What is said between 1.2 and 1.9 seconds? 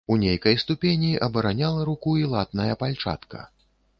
абараняла